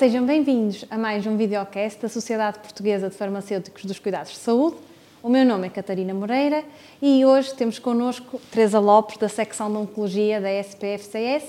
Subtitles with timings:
[0.00, 4.76] sejam bem-vindos a mais um videocast da Sociedade Portuguesa de Farmacêuticos dos Cuidados de Saúde.
[5.22, 6.64] O meu nome é Catarina Moreira
[7.02, 11.44] e hoje temos connosco Teresa Lopes, da secção de Oncologia da SPFCS,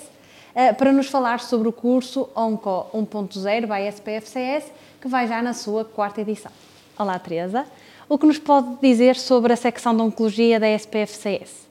[0.53, 5.53] eh, para nos falar sobre o curso ONCO 1.0 by SPFCS, que vai já na
[5.53, 6.51] sua quarta edição.
[6.99, 7.65] Olá, Teresa.
[8.09, 11.69] O que nos pode dizer sobre a secção de Oncologia da SPFCS?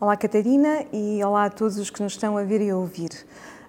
[0.00, 3.10] Olá, Catarina, e olá a todos os que nos estão a ver e a ouvir.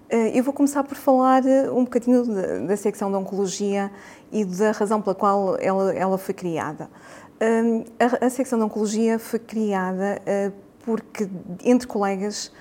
[0.10, 2.24] Eh, eu vou começar por falar eh, um bocadinho
[2.68, 3.92] da secção de Oncologia
[4.32, 6.90] e da razão pela qual ela, ela foi criada.
[7.40, 10.52] Ehm, a, a, secção de Oncologia foi criada eh,
[10.86, 11.28] porque,
[11.64, 12.52] entre colegas,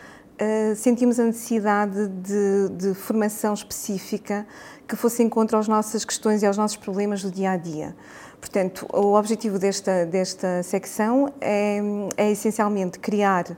[0.77, 4.45] sentimos a necessidade de, de, formação específica
[4.89, 7.95] que fosse em contra às nossas questões e aos nossos problemas do dia a dia.
[8.41, 11.79] Portanto, o objetivo desta, desta secção é,
[12.17, 13.57] é essencialmente criar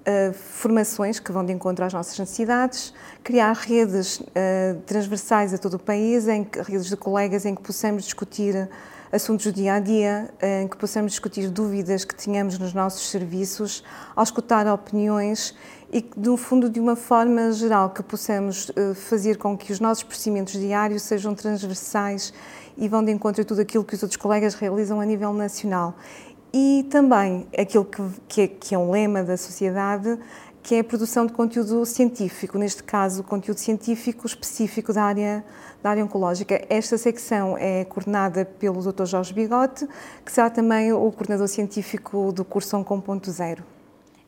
[0.00, 5.74] uh, formações que vão de encontro às nossas necessidades, criar redes uh, transversais a todo
[5.74, 8.68] o país, em que, redes de colegas em que possamos discutir
[9.12, 13.82] assuntos do dia a dia, em que possamos discutir dúvidas que tenhamos nos nossos serviços,
[14.14, 15.52] ao escutar opiniões
[15.92, 19.80] e que, no fundo, de uma forma geral, que possamos uh, fazer com que os
[19.80, 22.32] nossos procedimentos diários sejam transversais
[22.78, 25.96] e vão de encontro a tudo aquilo que os outros colegas realizam a nível nacional.
[26.52, 30.18] E também aquilo que, que, é, que é um lema da sociedade,
[30.62, 35.44] que é a produção de conteúdo científico, neste caso, conteúdo científico específico da área,
[35.82, 36.60] da área oncológica.
[36.68, 39.04] Esta secção é coordenada pelo Dr.
[39.04, 39.86] Jorge Bigote,
[40.24, 43.60] que será também o coordenador científico do curso Oncom.0.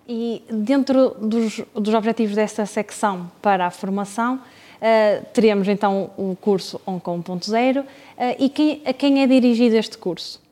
[0.09, 4.41] E dentro dos, dos objetivos desta secção para a formação,
[4.83, 7.87] Uh, teremos então o curso Oncom 1.0 uh,
[8.37, 10.43] e quem, a quem é dirigido este curso?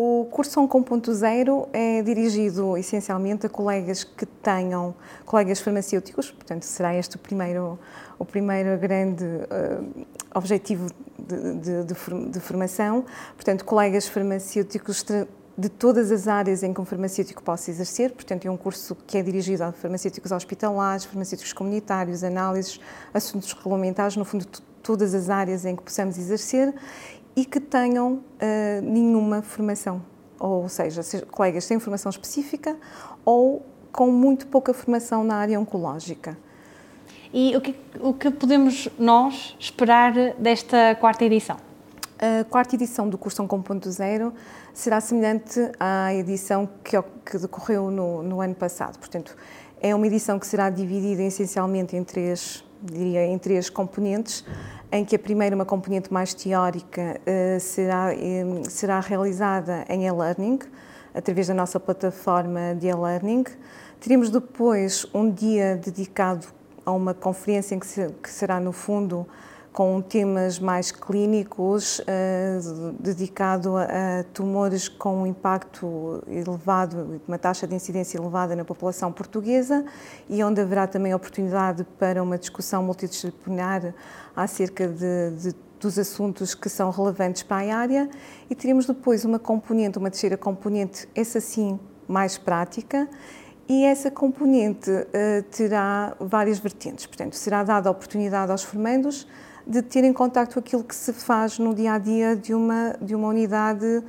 [0.00, 4.94] O curso Oncom 1.0 é dirigido essencialmente a colegas que tenham,
[5.26, 7.76] colegas farmacêuticos, portanto será este o primeiro,
[8.16, 15.04] o primeiro grande uh, objetivo de, de, de, de, formação, portanto colegas farmacêuticos
[15.58, 19.18] de todas as áreas em que um farmacêutico possa exercer, portanto é um curso que
[19.18, 22.78] é dirigido a farmacêuticos hospitalares, farmacêuticos comunitários, análises,
[23.12, 24.46] assuntos regulamentares, no fundo
[24.80, 26.72] todas as áreas em que possamos exercer
[27.38, 30.02] e que tenham uh, nenhuma formação,
[30.40, 32.76] ou seja, colegas sem formação específica
[33.24, 36.36] ou com muito pouca formação na área oncológica.
[37.32, 41.58] E o que, o que podemos nós esperar desta quarta edição?
[42.18, 44.32] A quarta edição do curso 1.0
[44.74, 48.98] será semelhante à edição que, que decorreu no, no, ano passado.
[48.98, 49.36] Portanto,
[49.80, 54.44] é uma edição que será dividida essencialmente em três, diria, em três componentes,
[54.90, 58.08] em que a primeira, uma componente mais teórica, uh, será,
[58.68, 60.58] será realizada em e-learning,
[61.14, 63.44] através da nossa plataforma de e-learning.
[64.00, 66.46] Teremos depois um dia dedicado
[66.86, 69.26] a uma conferência em que será, no fundo,
[69.78, 77.76] com temas mais clínicos, uh, dedicado a, tumores com um impacto elevado, uma taxa de
[77.76, 79.84] incidência elevada na população portuguesa
[80.28, 83.94] e onde haverá também oportunidade para uma discussão multidisciplinar
[84.34, 88.10] acerca de, de dos assuntos que são relevantes para a área
[88.50, 91.78] e teremos depois uma componente, uma terceira componente, essa sim
[92.08, 93.08] mais prática,
[93.68, 97.06] e essa componente uh, terá várias vertentes.
[97.06, 99.24] Portanto, será dada oportunidade aos formandos
[99.68, 103.14] de ter em contacto aquilo que se faz no dia a dia de uma, de
[103.14, 104.02] uma unidade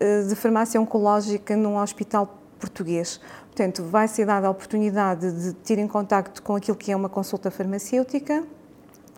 [0.00, 3.20] eh, de farmácia oncológica num hospital português.
[3.46, 7.10] Portanto, vai ser dada a oportunidade de ter em contacto com aquilo que é uma
[7.10, 8.42] consulta farmacêutica,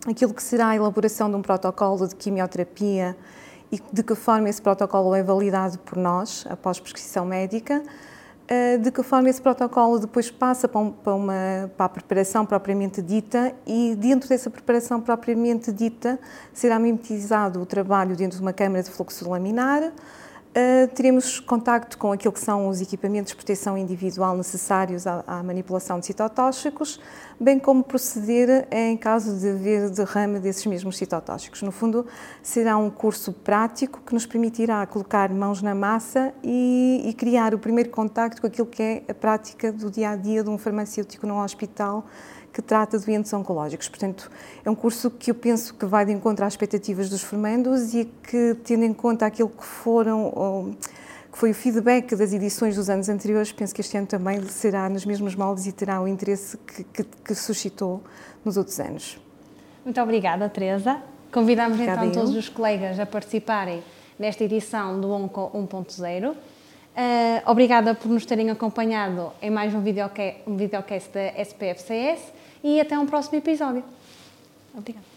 [0.09, 3.17] aquilo que será a elaboração de um protocolo de quimioterapia
[3.71, 7.81] e de que forma esse protocolo é validado por nós após prescrição médica
[8.81, 13.97] de que forma esse protocolo depois passa para, uma, para a preparação propriamente dita e
[13.97, 16.19] dentro dessa preparação propriamente dita
[16.53, 19.93] será mimetizado o trabalho dentro de uma câmara de fluxo laminar,
[20.57, 25.43] Uh, teremos contacto com aquilo que são os equipamentos de proteção individual necessários à, à,
[25.43, 26.99] manipulação de citotóxicos,
[27.39, 31.61] bem como proceder em caso de haver derrame desses mesmos citotóxicos.
[31.61, 32.07] No fundo,
[32.43, 37.59] será um curso prático que nos permitirá colocar mãos na massa e, e criar o
[37.59, 41.27] primeiro contacto com aquilo que é a prática do dia a dia de um farmacêutico
[41.27, 42.07] num hospital
[42.57, 43.87] que trata doentes oncológicos.
[43.87, 44.31] Portanto,
[44.65, 48.07] é um curso que eu penso que vai de encontro às expectativas dos formandos e
[48.07, 50.75] que, tendo em conta aquilo que foram
[51.31, 54.89] que foi o feedback das edições dos anos anteriores, penso que este ano também será
[54.89, 58.03] nos mesmos moldes e terá o interesse que, que, que suscitou
[58.43, 59.21] nos outros anos.
[59.85, 60.97] Muito obrigada, Teresa.
[61.31, 63.85] Convidamos então todos os colegas a participarem
[64.19, 66.31] nesta edição do ONCO 1.0.
[66.31, 66.37] Uh,
[67.45, 72.33] obrigada por nos terem acompanhado em mais um videocast, um videocast da SPFCS
[72.67, 73.85] e até um próximo episódio.
[74.75, 75.16] Obrigada.